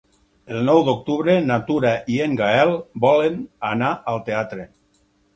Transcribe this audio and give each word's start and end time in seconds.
El 0.53 0.61
nou 0.67 0.79
d'octubre 0.85 1.33
na 1.49 1.57
Tura 1.67 1.91
i 2.13 2.17
en 2.25 2.33
Gaël 2.39 2.73
volen 3.03 3.35
anar 3.73 3.91
al 4.13 4.19
teatre. 4.31 4.65